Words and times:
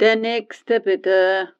Der 0.00 0.16
nächste 0.16 0.80
bitte. 0.80 1.50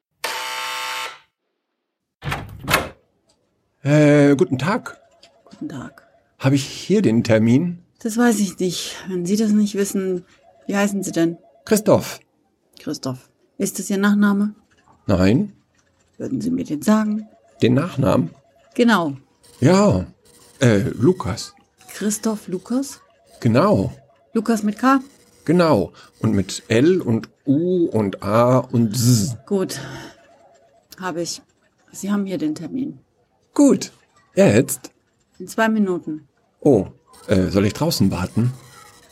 Äh, 3.81 4.35
guten 4.35 4.57
Tag. 4.57 4.99
Guten 5.45 5.69
Tag. 5.69 6.05
Habe 6.39 6.55
ich 6.55 6.65
hier 6.65 7.01
den 7.01 7.23
Termin? 7.23 7.83
Das 7.99 8.17
weiß 8.17 8.39
ich 8.41 8.59
nicht. 8.59 8.97
Wenn 9.07 9.25
Sie 9.25 9.37
das 9.37 9.51
nicht 9.51 9.75
wissen, 9.75 10.25
wie 10.67 10.75
heißen 10.75 11.01
Sie 11.01 11.13
denn? 11.13 11.37
Christoph. 11.63 12.19
Christoph. 12.79 13.29
Ist 13.57 13.79
das 13.79 13.89
Ihr 13.89 13.97
Nachname? 13.97 14.53
Nein? 15.07 15.53
Würden 16.17 16.41
Sie 16.41 16.51
mir 16.51 16.65
den 16.65 16.81
sagen? 16.81 17.29
Den 17.61 17.73
Nachnamen? 17.75 18.31
Genau. 18.73 19.15
Ja. 19.61 20.05
Äh, 20.59 20.79
Lukas. 20.93 21.55
Christoph 21.93 22.49
Lukas? 22.49 22.99
Genau. 23.39 23.93
Lukas 24.33 24.61
mit 24.63 24.77
K? 24.77 24.99
Genau. 25.45 25.93
Und 26.19 26.33
mit 26.33 26.63
L 26.67 27.01
und 27.01 27.29
U 27.45 27.85
und 27.85 28.23
A 28.23 28.57
und 28.57 28.95
S. 28.95 29.35
Gut. 29.45 29.79
Habe 30.99 31.21
ich. 31.21 31.41
Sie 31.91 32.11
haben 32.11 32.25
hier 32.25 32.37
den 32.37 32.55
Termin. 32.55 32.99
Gut. 33.53 33.91
Jetzt? 34.35 34.91
In 35.39 35.47
zwei 35.47 35.69
Minuten. 35.69 36.27
Oh, 36.59 36.87
äh, 37.27 37.47
soll 37.47 37.65
ich 37.65 37.73
draußen 37.73 38.11
warten? 38.11 38.51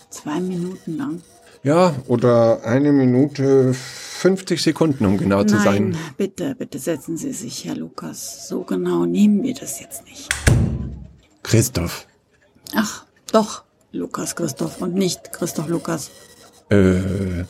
Zwei 0.09 0.39
Minuten 0.39 0.97
lang. 0.97 1.21
Ja, 1.63 1.95
oder 2.07 2.65
eine 2.65 2.91
Minute 2.91 3.73
50 3.73 4.61
Sekunden, 4.61 5.05
um 5.05 5.17
genau 5.17 5.45
zu 5.45 5.57
sein. 5.59 5.91
Nein, 5.91 5.99
bitte, 6.17 6.55
bitte 6.55 6.77
setzen 6.77 7.15
Sie 7.15 7.31
sich, 7.31 7.63
Herr 7.63 7.75
Lukas. 7.75 8.49
So 8.49 8.63
genau 8.63 9.05
nehmen 9.05 9.43
wir 9.43 9.53
das 9.53 9.79
jetzt 9.79 10.03
nicht. 10.05 10.29
Christoph. 11.41 12.05
Ach, 12.75 13.05
doch, 13.31 13.63
Lukas 13.93 14.35
Christoph 14.35 14.81
und 14.81 14.95
nicht 14.95 15.31
Christoph 15.31 15.67
Lukas. 15.67 16.09
Äh, 16.69 17.43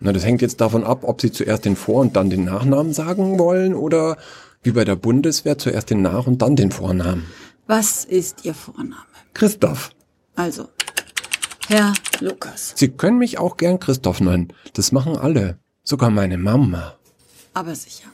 na, 0.00 0.12
das 0.12 0.24
hängt 0.24 0.42
jetzt 0.42 0.60
davon 0.60 0.82
ab, 0.82 1.04
ob 1.04 1.20
Sie 1.20 1.30
zuerst 1.30 1.64
den 1.64 1.76
Vor- 1.76 2.00
und 2.00 2.16
dann 2.16 2.28
den 2.28 2.44
Nachnamen 2.44 2.92
sagen 2.92 3.38
wollen 3.38 3.74
oder 3.74 4.16
wie 4.64 4.72
bei 4.72 4.84
der 4.84 4.96
Bundeswehr 4.96 5.56
zuerst 5.56 5.90
den 5.90 6.02
Nach- 6.02 6.26
und 6.26 6.42
dann 6.42 6.56
den 6.56 6.72
Vornamen. 6.72 7.26
Was 7.68 8.04
ist 8.04 8.44
Ihr 8.44 8.54
Vorname? 8.54 8.96
Christoph. 9.32 9.90
Also, 10.34 10.68
Herr 11.68 11.92
Lukas. 12.18 12.72
Sie 12.74 12.88
können 12.88 13.18
mich 13.18 13.38
auch 13.38 13.56
gern 13.56 13.78
Christoph 13.78 14.20
nennen. 14.20 14.52
Das 14.72 14.90
machen 14.90 15.16
alle. 15.16 15.58
Sogar 15.84 16.10
meine 16.10 16.36
Mama. 16.36 16.94
Aber 17.52 17.76
sicher. 17.76 18.08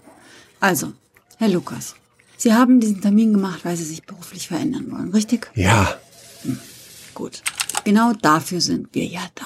Also, 0.60 0.92
Herr 1.38 1.48
Lukas. 1.48 1.94
Sie 2.36 2.52
haben 2.52 2.80
diesen 2.80 3.00
Termin 3.00 3.32
gemacht, 3.32 3.60
weil 3.64 3.76
Sie 3.76 3.84
sich 3.84 4.02
beruflich 4.04 4.48
verändern 4.48 4.90
wollen, 4.90 5.10
richtig? 5.12 5.50
Ja. 5.54 5.94
Gut. 7.20 7.42
Genau 7.84 8.14
dafür 8.14 8.62
sind 8.62 8.94
wir 8.94 9.04
ja 9.04 9.20
da. 9.34 9.44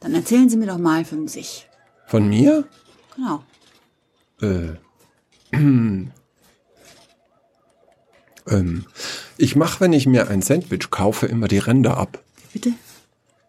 Dann 0.00 0.16
erzählen 0.16 0.48
Sie 0.48 0.56
mir 0.56 0.66
doch 0.66 0.78
mal 0.78 1.04
von 1.04 1.28
sich. 1.28 1.68
Von 2.08 2.28
mir? 2.28 2.66
Genau. 3.14 3.44
Äh. 4.42 4.74
ähm. 8.48 8.84
Ich 9.36 9.54
mache, 9.54 9.78
wenn 9.78 9.92
ich 9.92 10.06
mir 10.06 10.26
ein 10.28 10.42
Sandwich 10.42 10.90
kaufe, 10.90 11.26
immer 11.26 11.46
die 11.46 11.58
Ränder 11.58 11.98
ab. 11.98 12.20
Bitte? 12.52 12.72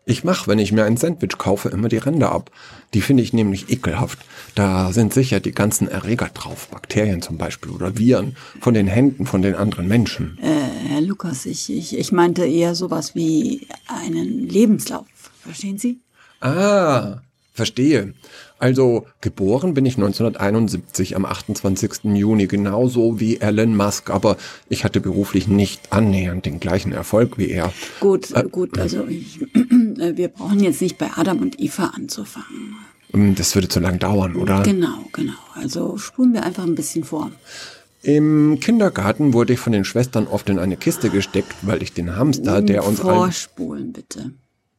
Ich 0.09 0.23
mache, 0.23 0.47
wenn 0.47 0.57
ich 0.57 0.71
mir 0.71 0.85
ein 0.85 0.97
Sandwich 0.97 1.37
kaufe, 1.37 1.69
immer 1.69 1.87
die 1.87 1.97
Ränder 1.97 2.31
ab. 2.31 2.49
Die 2.95 3.01
finde 3.01 3.21
ich 3.21 3.31
nämlich 3.31 3.69
ekelhaft. 3.69 4.17
Da 4.55 4.91
sind 4.91 5.13
sicher 5.13 5.39
die 5.39 5.51
ganzen 5.51 5.87
Erreger 5.87 6.29
drauf, 6.33 6.67
Bakterien 6.69 7.21
zum 7.21 7.37
Beispiel 7.37 7.69
oder 7.69 7.95
Viren 7.95 8.35
von 8.59 8.73
den 8.73 8.87
Händen 8.87 9.27
von 9.27 9.43
den 9.43 9.53
anderen 9.53 9.87
Menschen. 9.87 10.39
Äh, 10.41 10.87
Herr 10.87 11.01
Lukas, 11.01 11.45
ich, 11.45 11.71
ich, 11.71 11.95
ich 11.95 12.11
meinte 12.11 12.43
eher 12.43 12.73
sowas 12.73 13.13
wie 13.13 13.67
einen 13.85 14.49
Lebenslauf. 14.49 15.05
Verstehen 15.43 15.77
Sie? 15.77 15.99
Ah, 16.41 17.21
verstehe. 17.53 18.15
Also 18.59 19.05
geboren 19.21 19.73
bin 19.73 19.85
ich 19.85 19.95
1971 19.95 21.15
am 21.15 21.25
28. 21.25 22.03
Juni, 22.15 22.47
genauso 22.47 23.19
wie 23.19 23.39
Elon 23.39 23.75
Musk, 23.75 24.09
aber 24.09 24.35
ich 24.67 24.83
hatte 24.83 24.99
beruflich 24.99 25.47
nicht 25.47 25.93
annähernd 25.93 26.45
den 26.45 26.59
gleichen 26.59 26.91
Erfolg 26.91 27.37
wie 27.37 27.49
er. 27.49 27.71
Gut, 28.01 28.33
gut, 28.51 28.77
also 28.77 29.07
ich, 29.07 29.41
äh, 29.41 29.88
wir 30.17 30.27
brauchen 30.29 30.59
jetzt 30.61 30.81
nicht 30.81 30.97
bei 30.97 31.09
Adam 31.15 31.39
und 31.39 31.59
Eva 31.59 31.91
anzufangen. 31.95 32.75
Hm, 33.11 33.35
Das 33.35 33.55
würde 33.55 33.67
zu 33.67 33.79
lang 33.79 33.99
dauern, 33.99 34.35
oder? 34.35 34.63
Genau, 34.63 35.05
genau. 35.13 35.33
Also 35.55 35.97
spulen 35.97 36.33
wir 36.33 36.43
einfach 36.43 36.63
ein 36.63 36.75
bisschen 36.75 37.03
vor. 37.03 37.31
Im 38.01 38.59
Kindergarten 38.61 39.33
wurde 39.33 39.53
ich 39.53 39.59
von 39.59 39.73
den 39.73 39.83
Schwestern 39.83 40.25
oft 40.27 40.49
in 40.49 40.57
eine 40.59 40.77
Kiste 40.77 41.09
gesteckt, 41.09 41.53
weil 41.63 41.83
ich 41.83 41.91
den 41.93 42.15
Hamster, 42.15 42.61
der 42.61 42.85
uns 42.85 42.99
Vorspulen, 43.01 43.91
bitte. 43.91 44.31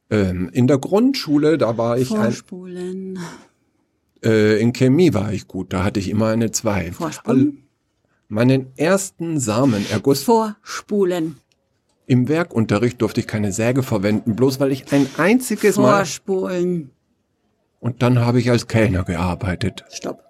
ähm, 0.09 0.49
in 0.53 0.67
der 0.67 0.79
Grundschule, 0.79 1.59
da 1.59 1.77
war 1.77 1.99
ich 1.99 2.11
ein, 2.13 2.17
Vorspulen. 2.23 3.19
äh, 4.25 4.59
in 4.61 4.73
Chemie 4.73 5.13
war 5.13 5.33
ich 5.35 5.49
gut, 5.49 5.73
da 5.75 5.85
hatte 5.85 6.01
ich 6.01 6.09
immer 6.09 6.29
eine 6.29 6.51
zwei. 6.51 6.93
Vorspulen. 6.93 7.65
Meinen 8.29 8.69
ersten 8.77 9.39
Samenerguss 9.41 10.23
Vorspulen. 10.23 11.37
Im 12.11 12.27
Werkunterricht 12.27 13.01
durfte 13.01 13.21
ich 13.21 13.29
keine 13.29 13.53
Säge 13.53 13.85
verwenden, 13.85 14.35
bloß 14.35 14.59
weil 14.59 14.73
ich 14.73 14.93
ein 14.93 15.07
einziges 15.17 15.77
Mal 15.77 15.99
Vorspulen. 15.99 16.91
und 17.79 18.03
dann 18.03 18.19
habe 18.19 18.41
ich 18.41 18.51
als 18.51 18.67
Kellner 18.67 19.05
gearbeitet. 19.05 19.85
Stopp. 19.93 20.25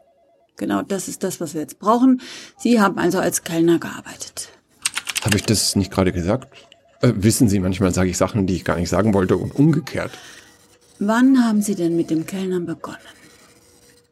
Genau, 0.58 0.82
das 0.82 1.08
ist 1.08 1.22
das, 1.22 1.40
was 1.40 1.54
wir 1.54 1.62
jetzt 1.62 1.78
brauchen. 1.78 2.20
Sie 2.58 2.82
haben 2.82 2.98
also 2.98 3.18
als 3.18 3.44
Kellner 3.44 3.78
gearbeitet. 3.78 4.50
Habe 5.24 5.36
ich 5.36 5.42
das 5.44 5.74
nicht 5.74 5.90
gerade 5.90 6.12
gesagt? 6.12 6.52
Äh, 7.00 7.14
wissen 7.16 7.48
Sie, 7.48 7.60
manchmal 7.60 7.94
sage 7.94 8.10
ich 8.10 8.18
Sachen, 8.18 8.46
die 8.46 8.56
ich 8.56 8.64
gar 8.66 8.76
nicht 8.76 8.90
sagen 8.90 9.14
wollte 9.14 9.38
und 9.38 9.54
umgekehrt. 9.54 10.10
Wann 10.98 11.42
haben 11.42 11.62
Sie 11.62 11.76
denn 11.76 11.96
mit 11.96 12.10
dem 12.10 12.26
Kellnern 12.26 12.66
begonnen? 12.66 12.98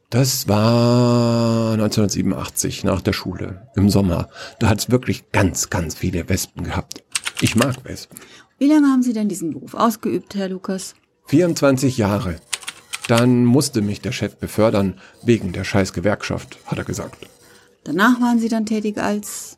Das 0.08 0.48
war 0.48 1.72
1987 1.74 2.82
nach 2.84 3.02
der 3.02 3.12
Schule 3.12 3.68
im 3.76 3.90
Sommer. 3.90 4.30
Da 4.58 4.70
hat's 4.70 4.90
wirklich 4.90 5.32
ganz, 5.32 5.68
ganz 5.68 5.96
viele 5.96 6.30
Wespen 6.30 6.64
gehabt. 6.64 7.04
Ich 7.40 7.54
mag 7.54 7.84
Wespen. 7.84 8.18
Wie 8.58 8.66
lange 8.66 8.88
haben 8.88 9.02
Sie 9.02 9.12
denn 9.12 9.28
diesen 9.28 9.52
Beruf 9.52 9.74
ausgeübt, 9.74 10.34
Herr 10.34 10.48
Lukas? 10.48 10.94
24 11.26 11.96
Jahre. 11.96 12.36
Dann 13.06 13.44
musste 13.44 13.80
mich 13.80 14.00
der 14.00 14.12
Chef 14.12 14.36
befördern 14.36 15.00
wegen 15.22 15.52
der 15.52 15.64
scheiß 15.64 15.92
Gewerkschaft, 15.92 16.58
hat 16.66 16.78
er 16.78 16.84
gesagt. 16.84 17.26
Danach 17.84 18.20
waren 18.20 18.38
Sie 18.38 18.48
dann 18.48 18.66
tätig 18.66 18.98
als... 18.98 19.56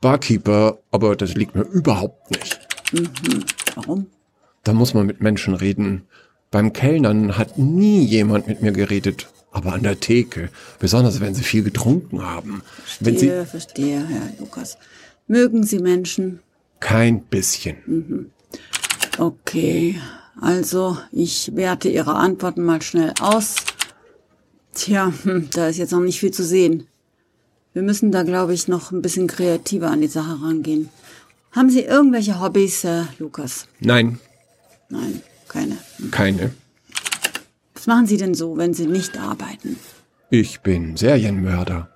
Barkeeper, 0.00 0.78
aber 0.90 1.14
das 1.14 1.34
liegt 1.34 1.54
mir 1.54 1.62
überhaupt 1.62 2.30
nicht. 2.30 2.58
Warum? 3.76 4.06
Da 4.64 4.72
muss 4.72 4.94
man 4.94 5.06
mit 5.06 5.20
Menschen 5.20 5.54
reden. 5.54 6.06
Beim 6.50 6.72
Kellnern 6.72 7.38
hat 7.38 7.58
nie 7.58 8.02
jemand 8.04 8.46
mit 8.46 8.62
mir 8.62 8.72
geredet. 8.72 9.28
Aber 9.52 9.74
an 9.74 9.82
der 9.82 10.00
Theke, 10.00 10.48
besonders 10.78 11.20
wenn 11.20 11.34
sie 11.34 11.42
viel 11.42 11.62
getrunken 11.62 12.22
haben. 12.22 12.62
Wenn 13.00 13.18
sie 13.18 13.28
Verstehe, 13.28 13.46
verstehe, 13.46 14.06
Herr 14.06 14.32
Lukas. 14.38 14.78
Mögen 15.26 15.64
Sie 15.64 15.78
Menschen? 15.78 16.40
Kein 16.80 17.22
bisschen. 17.24 18.30
Okay, 19.18 20.00
also 20.40 20.98
ich 21.12 21.54
werte 21.54 21.88
Ihre 21.88 22.14
Antworten 22.14 22.62
mal 22.64 22.82
schnell 22.82 23.12
aus. 23.20 23.56
Tja, 24.74 25.12
hm, 25.22 25.50
da 25.52 25.68
ist 25.68 25.76
jetzt 25.78 25.92
noch 25.92 26.00
nicht 26.00 26.20
viel 26.20 26.30
zu 26.30 26.44
sehen. 26.44 26.86
Wir 27.72 27.82
müssen 27.82 28.10
da, 28.10 28.22
glaube 28.24 28.54
ich, 28.54 28.66
noch 28.66 28.90
ein 28.90 29.02
bisschen 29.02 29.26
kreativer 29.26 29.90
an 29.90 30.00
die 30.00 30.08
Sache 30.08 30.42
rangehen. 30.42 30.88
Haben 31.52 31.70
Sie 31.70 31.82
irgendwelche 31.82 32.40
Hobbys, 32.40 32.84
Herr 32.84 33.08
Lukas? 33.18 33.66
Nein, 33.80 34.18
Nein, 34.88 35.22
keine. 35.48 35.76
keine. 36.10 36.52
Was 37.74 37.86
machen 37.86 38.06
Sie 38.06 38.16
denn 38.16 38.34
so, 38.34 38.56
wenn 38.56 38.74
Sie 38.74 38.86
nicht 38.86 39.18
arbeiten? 39.18 39.76
Ich 40.30 40.60
bin 40.60 40.96
Serienmörder. 40.96 41.88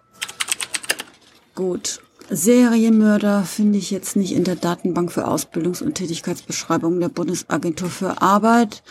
Gut. 1.55 2.01
Serienmörder 2.31 3.45
finde 3.45 3.79
ich 3.79 3.91
jetzt 3.91 4.17
nicht 4.17 4.33
in 4.33 4.45
der 4.45 4.57
Datenbank 4.57 5.13
für 5.13 5.27
Ausbildungs- 5.27 5.83
und 5.83 5.95
Tätigkeitsbeschreibungen 5.95 7.01
der 7.01 7.09
Bundesagentur 7.09 7.91
für 7.91 8.23
Arbeit. 8.23 8.83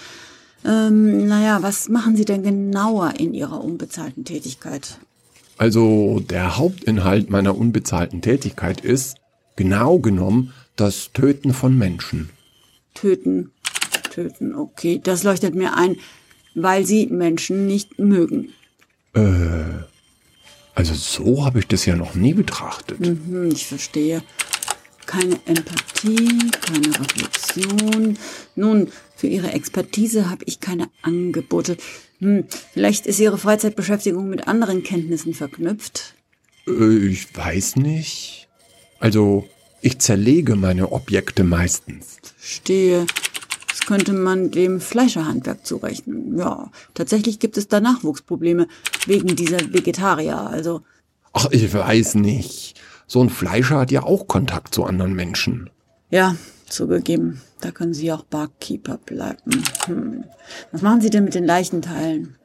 Ähm, 0.65 1.27
naja, 1.27 1.61
was 1.61 1.89
machen 1.89 2.15
Sie 2.15 2.25
denn 2.25 2.43
genauer 2.43 3.13
in 3.17 3.33
Ihrer 3.33 3.63
unbezahlten 3.63 4.23
Tätigkeit? 4.23 4.97
Also 5.57 6.19
der 6.19 6.57
Hauptinhalt 6.57 7.29
meiner 7.29 7.57
unbezahlten 7.57 8.21
Tätigkeit 8.21 8.81
ist, 8.81 9.17
genau 9.55 9.99
genommen, 9.99 10.53
das 10.75 11.11
Töten 11.13 11.53
von 11.53 11.77
Menschen. 11.77 12.29
Töten. 12.93 13.51
Töten, 14.11 14.55
okay. 14.55 15.01
Das 15.03 15.23
leuchtet 15.23 15.55
mir 15.55 15.75
ein, 15.75 15.97
weil 16.55 16.85
Sie 16.85 17.07
Menschen 17.07 17.65
nicht 17.67 17.99
mögen. 17.99 18.49
Also 20.75 20.93
so 20.93 21.45
habe 21.45 21.59
ich 21.59 21.67
das 21.67 21.85
ja 21.85 21.95
noch 21.95 22.15
nie 22.15 22.33
betrachtet. 22.33 22.99
Hm, 22.99 23.49
ich 23.51 23.67
verstehe. 23.67 24.23
Keine 25.05 25.39
Empathie, 25.45 26.49
keine 26.61 26.99
Reflexion. 26.99 28.17
Nun, 28.55 28.87
für 29.15 29.27
Ihre 29.27 29.51
Expertise 29.51 30.29
habe 30.29 30.43
ich 30.45 30.59
keine 30.59 30.89
Angebote. 31.01 31.77
Hm, 32.19 32.45
vielleicht 32.73 33.05
ist 33.05 33.19
Ihre 33.19 33.37
Freizeitbeschäftigung 33.37 34.29
mit 34.29 34.47
anderen 34.47 34.83
Kenntnissen 34.83 35.33
verknüpft. 35.33 36.15
Äh, 36.67 37.07
ich 37.07 37.35
weiß 37.35 37.75
nicht. 37.75 38.47
Also 38.99 39.47
ich 39.81 39.99
zerlege 39.99 40.55
meine 40.55 40.91
Objekte 40.91 41.43
meistens. 41.43 42.17
Verstehe. 42.37 43.05
Könnte 43.85 44.13
man 44.13 44.49
dem 44.51 44.79
Fleischerhandwerk 44.79 45.65
zurechnen. 45.65 46.37
Ja, 46.37 46.71
tatsächlich 46.93 47.39
gibt 47.39 47.57
es 47.57 47.67
da 47.67 47.79
Nachwuchsprobleme 47.81 48.67
wegen 49.05 49.35
dieser 49.35 49.59
Vegetarier. 49.73 50.39
Also 50.39 50.81
Ach, 51.33 51.47
ich 51.51 51.73
weiß 51.73 52.15
nicht. 52.15 52.79
So 53.07 53.21
ein 53.21 53.29
Fleischer 53.29 53.79
hat 53.79 53.91
ja 53.91 54.03
auch 54.03 54.27
Kontakt 54.27 54.73
zu 54.73 54.85
anderen 54.85 55.13
Menschen. 55.13 55.69
ja, 56.09 56.35
zugegeben, 56.67 57.41
da 57.61 57.69
können 57.71 57.93
Sie 57.93 58.11
auch 58.11 58.23
Barkeeper 58.23 58.97
bleiben. 58.97 59.63
Hm. 59.85 60.23
Was 60.71 60.81
machen 60.81 61.01
Sie 61.01 61.09
denn 61.11 61.25
mit 61.25 61.35
den 61.35 61.45
Leicenteilen? 61.45 62.35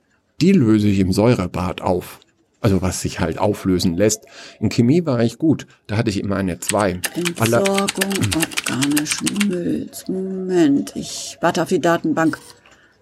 Die 0.40 0.52
löse 0.52 0.88
ich 0.88 0.98
im 0.98 1.12
Säurebad 1.12 1.80
auf. 1.80 2.20
Also 2.60 2.82
was 2.82 3.00
sich 3.00 3.20
halt 3.20 3.38
auflösen 3.38 3.96
lässt. 3.96 4.24
In 4.58 4.68
Chemie 4.68 5.06
war 5.06 5.20
ich 5.20 5.38
gut. 5.38 5.66
Da 5.86 5.96
hatte 5.96 6.10
ich 6.10 6.18
immer 6.20 6.36
eine 6.36 6.58
2. 6.58 7.00
Aller- 7.38 7.58
Entsorgung 7.58 8.12
organischen 8.36 9.48
Mülls. 9.48 10.08
Moment, 10.08 10.96
ich 10.96 11.38
warte 11.40 11.62
auf 11.62 11.68
die 11.68 11.80
Datenbank. 11.80 12.38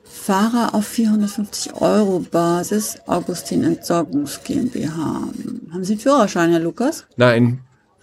Fahrer 0.05 0.75
auf 0.75 0.87
450 0.87 1.75
Euro 1.81 2.21
Basis, 2.21 2.99
Augustin 3.07 3.65
Entsorgungs 3.65 4.41
GmbH. 4.45 4.95
Haben 5.73 5.85
Sie 5.85 5.95
einen 5.95 6.01
Führerschein, 6.01 6.51
Herr 6.51 6.61
Lukas? 6.61 7.07
Nein, 7.17 7.61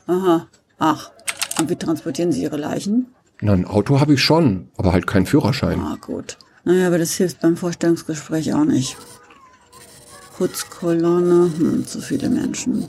Aha. 0.08 0.48
Ach. 0.80 1.12
Und 1.60 1.70
wie 1.70 1.76
transportieren 1.76 2.32
Sie 2.32 2.44
Ihre 2.44 2.58
Leichen? 2.58 3.08
na, 3.42 3.54
ein 3.54 3.66
Auto 3.66 4.00
habe 4.00 4.14
ich 4.16 4.22
schon, 4.22 4.70
aber 4.78 4.92
halt 4.94 5.06
keinen 5.08 5.26
Führerschein. 5.26 5.80
Ah, 5.80 5.98
gut. 6.00 6.38
Naja, 6.66 6.88
aber 6.88 6.98
das 6.98 7.14
hilft 7.14 7.42
beim 7.42 7.58
Vorstellungsgespräch 7.58 8.54
auch 8.54 8.64
nicht. 8.66 8.96
Putzkolonne, 10.38 11.52
hm, 11.58 11.86
zu 11.86 12.02
viele 12.02 12.30
Menschen. 12.30 12.86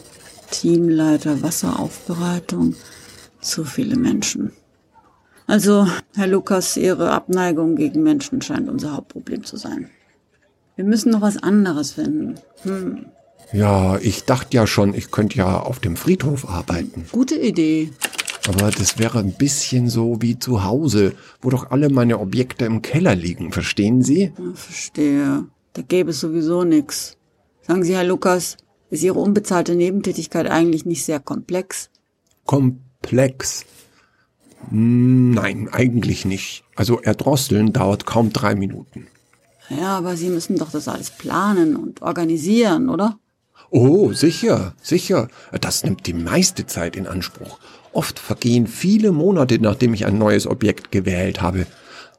Teamleiter 0.50 1.42
Wasseraufbereitung, 1.42 2.74
zu 3.40 3.64
viele 3.64 3.96
Menschen. 3.96 4.52
Also, 5.46 5.86
Herr 6.14 6.26
Lukas, 6.26 6.76
Ihre 6.76 7.10
Abneigung 7.10 7.76
gegen 7.76 8.02
Menschen 8.02 8.40
scheint 8.40 8.68
unser 8.68 8.96
Hauptproblem 8.96 9.44
zu 9.44 9.56
sein. 9.56 9.90
Wir 10.76 10.84
müssen 10.84 11.10
noch 11.10 11.20
was 11.20 11.36
anderes 11.42 11.92
finden. 11.92 12.34
Hm, 12.62 13.06
Ja, 13.52 13.98
ich 13.98 14.24
dachte 14.24 14.56
ja 14.56 14.66
schon, 14.66 14.94
ich 14.94 15.10
könnte 15.10 15.36
ja 15.38 15.60
auf 15.60 15.78
dem 15.80 15.96
Friedhof 15.96 16.48
arbeiten. 16.48 17.04
gute 17.12 17.36
Idee. 17.36 17.90
Aber 18.48 18.70
das 18.70 18.98
wäre 18.98 19.18
ein 19.20 19.32
bisschen 19.34 19.88
so 19.88 20.20
wie 20.20 20.38
zu 20.38 20.64
Hause, 20.64 21.12
wo 21.40 21.50
doch 21.50 21.70
alle 21.70 21.88
meine 21.90 22.18
Objekte 22.18 22.64
im 22.64 22.82
Keller 22.82 23.14
liegen, 23.14 23.52
verstehen 23.52 24.02
Sie? 24.02 24.32
Ja, 24.38 24.54
verstehe. 24.54 25.44
Da 25.74 25.82
gäbe 25.82 26.10
es 26.10 26.20
sowieso 26.20 26.64
nix. 26.64 27.16
Sagen 27.66 27.82
Sie, 27.82 27.94
Herr 27.94 28.04
Lukas, 28.04 28.58
ist 28.90 29.02
Ihre 29.02 29.18
unbezahlte 29.18 29.74
Nebentätigkeit 29.74 30.50
eigentlich 30.50 30.84
nicht 30.84 31.04
sehr 31.04 31.18
komplex? 31.18 31.88
Komplex. 32.44 33.64
Hm, 34.68 35.30
Nein, 35.30 35.68
eigentlich 35.72 36.24
nicht. 36.24 36.64
Also 36.76 37.00
erdrosseln 37.00 37.72
dauert 37.72 38.04
kaum 38.04 38.32
drei 38.32 38.54
Minuten. 38.54 39.06
Ja, 39.70 39.96
aber 39.96 40.16
Sie 40.16 40.28
müssen 40.28 40.58
doch 40.58 40.70
das 40.70 40.88
alles 40.88 41.10
planen 41.10 41.76
und 41.76 42.02
organisieren, 42.02 42.90
oder? 42.90 43.18
Oh, 43.70 44.12
sicher, 44.12 44.74
sicher. 44.82 45.28
Das 45.58 45.84
nimmt 45.84 46.06
die 46.06 46.12
meiste 46.12 46.66
Zeit 46.66 46.96
in 46.96 47.06
Anspruch. 47.06 47.58
Oft 47.92 48.18
vergehen 48.18 48.66
viele 48.66 49.10
Monate, 49.10 49.58
nachdem 49.58 49.94
ich 49.94 50.04
ein 50.04 50.18
neues 50.18 50.46
Objekt 50.46 50.92
gewählt 50.92 51.40
habe. 51.40 51.66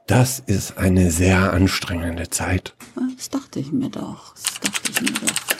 Das 0.07 0.39
ist 0.45 0.77
eine 0.77 1.09
sehr 1.09 1.51
anstrengende 1.51 2.29
Zeit. 2.29 2.75
Das 3.17 3.29
dachte 3.29 3.59
ich 3.59 3.71
mir 3.71 3.89
doch. 3.89 4.35
Das 4.35 4.59
dachte 4.61 4.91
ich 4.91 5.01
mir 5.01 5.19
doch. 5.19 5.55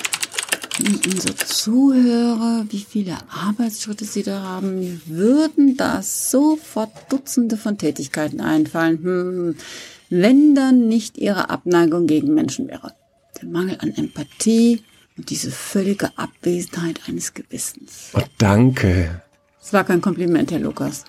Und 0.77 1.07
unsere 1.07 1.35
Zuhörer, 1.35 2.65
wie 2.69 2.85
viele 2.87 3.17
Arbeitsschritte 3.29 4.05
sie 4.05 4.21
da 4.21 4.43
haben, 4.43 4.79
mir 4.79 4.99
würden 5.07 5.77
da 5.77 6.01
sofort 6.03 6.91
Dutzende 7.11 7.57
von 7.57 7.77
Tätigkeiten 7.77 8.39
einfallen. 8.39 9.03
Hm, 9.03 9.55
wenn 10.09 10.53
dann 10.53 10.87
nicht 10.87 11.17
ihre 11.17 11.49
Abneigung 11.49 12.05
gegen 12.05 12.33
Menschen 12.33 12.67
wäre. 12.67 12.93
Der 13.41 13.49
Mangel 13.49 13.77
an 13.79 13.93
Empathie 13.95 14.83
und 15.17 15.29
diese 15.29 15.49
völlige 15.49 16.11
Abwesenheit 16.17 16.99
eines 17.07 17.33
Gewissens. 17.33 18.11
Oh, 18.13 18.21
danke. 18.37 19.21
Es 19.59 19.73
war 19.73 19.83
kein 19.83 20.01
Kompliment, 20.01 20.51
Herr 20.51 20.59
Lukas. 20.59 21.05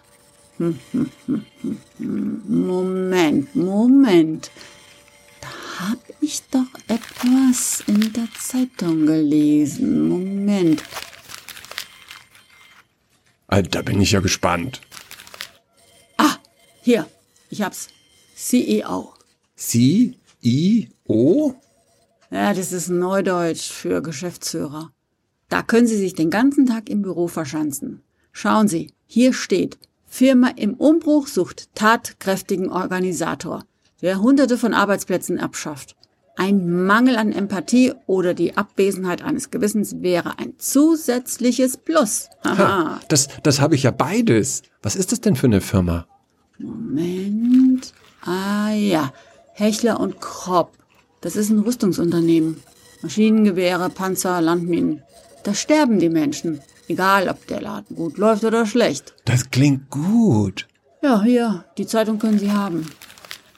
Moment, 2.48 3.54
Moment. 3.54 4.50
Da 5.40 5.48
hab 5.90 5.98
ich 6.20 6.42
doch 6.50 6.66
etwas 6.88 7.82
in 7.86 8.12
der 8.12 8.28
Zeitung 8.38 9.06
gelesen. 9.06 10.08
Moment. 10.08 10.82
Ah, 13.48 13.62
Da 13.62 13.82
bin 13.82 14.00
ich 14.00 14.12
ja 14.12 14.20
gespannt. 14.20 14.80
Ah, 16.16 16.36
hier, 16.82 17.06
ich 17.50 17.62
hab's. 17.62 17.88
CEO. 18.34 19.12
Sie, 19.54 20.18
I, 20.42 20.88
O? 21.06 21.54
Ja, 22.30 22.52
das 22.52 22.72
ist 22.72 22.88
Neudeutsch 22.88 23.70
für 23.70 24.02
Geschäftsführer. 24.02 24.90
Da 25.48 25.62
können 25.62 25.86
Sie 25.86 25.96
sich 25.96 26.14
den 26.14 26.30
ganzen 26.30 26.66
Tag 26.66 26.88
im 26.90 27.02
Büro 27.02 27.28
verschanzen. 27.28 28.02
Schauen 28.32 28.68
Sie, 28.68 28.92
hier 29.06 29.32
steht, 29.32 29.78
Firma 30.06 30.48
im 30.56 30.74
Umbruch 30.74 31.26
sucht 31.26 31.74
tatkräftigen 31.74 32.70
Organisator, 32.70 33.64
der 34.02 34.20
hunderte 34.20 34.56
von 34.56 34.74
Arbeitsplätzen 34.74 35.38
abschafft. 35.38 35.96
Ein 36.38 36.84
Mangel 36.84 37.16
an 37.16 37.32
Empathie 37.32 37.94
oder 38.06 38.34
die 38.34 38.56
Abwesenheit 38.58 39.22
eines 39.22 39.50
Gewissens 39.50 40.02
wäre 40.02 40.38
ein 40.38 40.52
zusätzliches 40.58 41.78
Plus. 41.78 42.28
Haha. 42.44 43.00
Das, 43.08 43.28
das 43.42 43.60
habe 43.60 43.74
ich 43.74 43.84
ja 43.84 43.90
beides. 43.90 44.62
Was 44.82 44.96
ist 44.96 45.12
das 45.12 45.22
denn 45.22 45.34
für 45.34 45.46
eine 45.46 45.62
Firma? 45.62 46.06
Moment. 46.58 47.94
Ah 48.20 48.70
ja, 48.70 49.12
Hechler 49.54 49.98
und 49.98 50.20
Kropp. 50.20 50.72
Das 51.22 51.36
ist 51.36 51.50
ein 51.50 51.60
Rüstungsunternehmen. 51.60 52.62
Maschinengewehre, 53.02 53.88
Panzer, 53.88 54.40
Landminen. 54.40 55.02
Da 55.42 55.54
sterben 55.54 55.98
die 55.98 56.10
Menschen. 56.10 56.60
Egal, 56.88 57.28
ob 57.28 57.46
der 57.46 57.60
Laden 57.60 57.96
gut 57.96 58.16
läuft 58.18 58.44
oder 58.44 58.64
schlecht. 58.66 59.14
Das 59.24 59.50
klingt 59.50 59.90
gut. 59.90 60.68
Ja, 61.02 61.22
hier, 61.22 61.64
die 61.78 61.86
Zeitung 61.86 62.18
können 62.18 62.38
Sie 62.38 62.52
haben. 62.52 62.86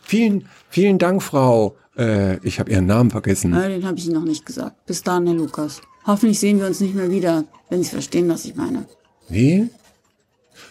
Vielen, 0.02 0.48
vielen 0.70 0.98
Dank, 0.98 1.22
Frau. 1.22 1.76
Äh, 1.96 2.38
ich 2.46 2.58
habe 2.60 2.70
Ihren 2.70 2.86
Namen 2.86 3.10
vergessen. 3.10 3.52
Ja, 3.52 3.68
den 3.68 3.84
habe 3.86 3.98
ich 3.98 4.06
Ihnen 4.06 4.14
noch 4.14 4.24
nicht 4.24 4.46
gesagt. 4.46 4.86
Bis 4.86 5.02
dann, 5.02 5.26
Herr 5.26 5.34
Lukas. 5.34 5.80
Hoffentlich 6.06 6.40
sehen 6.40 6.58
wir 6.58 6.66
uns 6.66 6.80
nicht 6.80 6.94
mehr 6.94 7.10
wieder, 7.10 7.44
wenn 7.68 7.82
Sie 7.82 7.90
verstehen, 7.90 8.28
was 8.28 8.44
ich 8.46 8.54
meine. 8.56 8.86
Wie? 9.28 9.68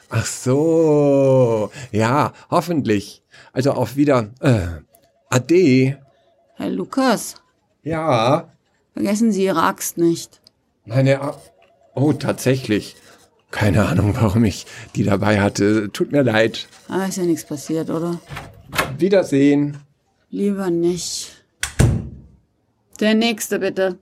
Ach 0.09 0.25
so. 0.25 1.69
Ja, 1.91 2.33
hoffentlich. 2.49 3.21
Also 3.53 3.71
auf 3.73 3.95
wieder. 3.95 4.29
Äh, 4.39 4.67
Ade. 5.29 5.99
Herr 6.55 6.69
Lukas, 6.69 7.35
Ja. 7.83 8.49
vergessen 8.93 9.31
Sie 9.31 9.43
Ihre 9.43 9.61
Axt 9.61 9.97
nicht. 9.97 10.41
Meine. 10.85 11.21
A 11.21 11.37
oh, 11.97 12.13
tatsächlich. 12.13 12.95
Keine 13.51 13.85
Ahnung, 13.85 14.15
warum 14.19 14.43
ich 14.45 14.65
die 14.95 15.03
dabei 15.03 15.39
hatte. 15.41 15.89
Tut 15.91 16.11
mir 16.11 16.21
leid. 16.21 16.67
Ah, 16.89 17.05
ist 17.05 17.17
ja 17.17 17.23
nichts 17.23 17.45
passiert, 17.45 17.89
oder? 17.89 18.19
Wiedersehen. 18.97 19.77
Lieber 20.29 20.69
nicht. 20.69 21.43
Der 22.99 23.13
nächste 23.13 23.59
bitte. 23.59 23.97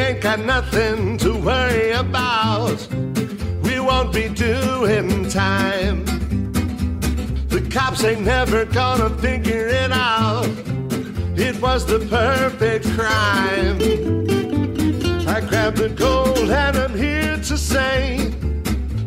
Ain't 0.00 0.20
got 0.20 0.40
nothing 0.40 1.18
to 1.18 1.34
worry 1.34 1.90
about. 1.92 2.78
We 3.62 3.78
won't 3.80 4.12
be 4.12 4.28
doing 4.28 5.28
time. 5.28 6.04
The 7.48 7.60
cops 7.70 8.02
ain't 8.04 8.22
never 8.22 8.64
gonna 8.64 9.10
figure 9.18 9.66
it 9.66 9.92
out. 9.92 10.48
It 11.36 11.60
was 11.60 11.84
the 11.86 12.00
perfect 12.08 12.86
crime. 12.96 13.78
I 15.28 15.40
grabbed 15.40 15.76
the 15.76 15.90
gold 15.90 16.50
and 16.50 16.76
I'm 16.76 16.96
here 16.96 17.36
to 17.36 17.56
say 17.56 18.18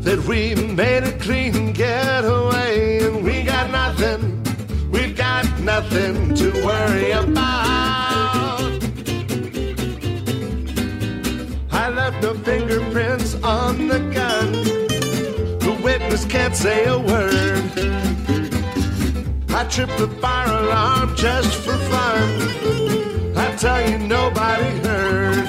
that 0.02 0.20
we 0.26 0.56
made 0.56 1.04
a 1.04 1.18
clean 1.20 1.74
getaway 1.74 3.04
and 3.04 3.24
we 3.24 3.44
got 3.44 3.72
nothing, 3.72 4.22
we've 4.92 5.16
got 5.16 5.46
nothing 5.60 6.34
to 6.36 6.52
worry 6.66 7.12
about. 7.12 7.33
Fingerprints 12.44 13.36
on 13.44 13.88
the 13.88 14.00
gun. 14.14 14.52
The 15.60 15.80
witness 15.82 16.26
can't 16.26 16.56
say 16.56 16.86
a 16.86 16.98
word. 17.00 17.64
I 19.50 19.66
tripped 19.70 19.98
the 19.98 20.08
fire 20.22 20.64
alarm 20.64 21.16
just 21.16 21.56
for 21.56 21.78
fun. 21.78 23.38
I 23.38 23.56
tell 23.56 23.90
you, 23.90 23.98
nobody 23.98 24.78
heard. 24.88 25.48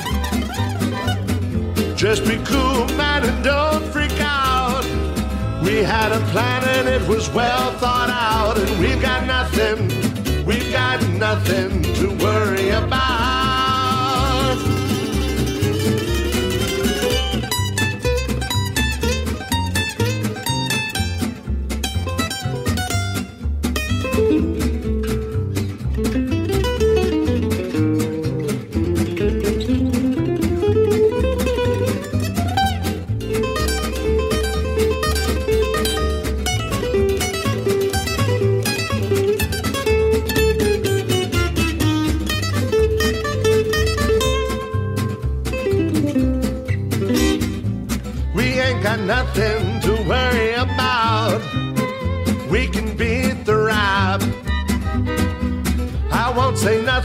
Just 1.96 2.24
be 2.24 2.36
cool, 2.44 2.86
man, 2.96 3.24
and 3.24 3.42
don't 3.42 3.84
freak 3.92 4.20
out. 4.20 4.84
We 5.62 5.76
had 5.76 6.12
a 6.12 6.20
plan 6.32 6.62
and 6.64 6.88
it 6.88 7.08
was 7.08 7.28
well 7.30 7.72
thought 7.78 8.10
out, 8.10 8.58
and 8.58 8.78
we've 8.78 9.00
got 9.00 9.26
nothing, 9.26 9.88
we've 10.44 10.70
got 10.70 11.02
nothing 11.08 11.82
to 11.94 12.08
worry 12.22 12.63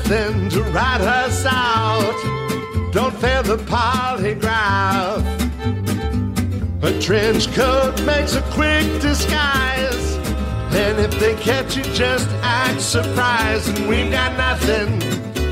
nothing 0.10 0.50
to 0.50 0.64
rat 0.72 1.02
us 1.02 1.46
out. 1.46 2.92
Don't 2.92 3.16
fail 3.18 3.44
the 3.44 3.58
polygraph. 3.58 5.24
A 6.82 7.00
trench 7.00 7.52
coat 7.54 8.02
makes 8.06 8.34
a 8.34 8.42
quick 8.54 8.86
disguise. 9.02 10.16
And 10.72 11.00
if 11.00 11.20
they 11.20 11.36
catch 11.36 11.78
you, 11.78 11.84
just 11.94 12.28
act 12.42 12.82
surprised. 12.82 13.78
And 13.78 13.88
we 13.88 14.10
got 14.10 14.36
nothing, 14.36 14.98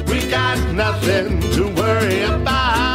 we 0.07 0.27
got 0.29 0.57
nothing 0.73 1.39
to 1.53 1.67
worry 1.75 2.23
about. 2.23 2.86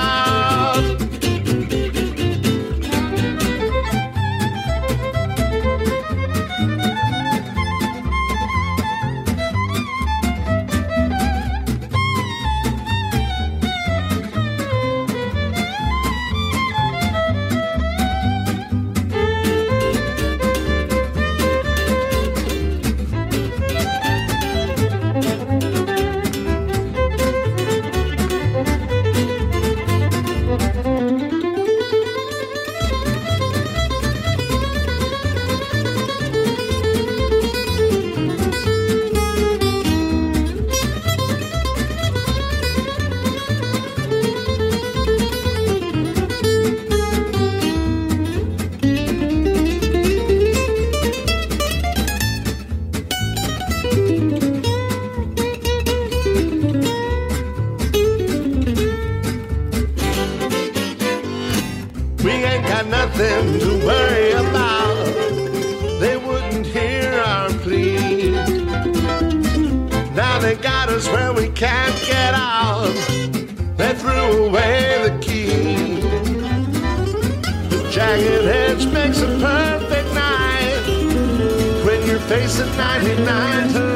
place 82.43 82.59
at 82.59 82.77
99 82.77 83.92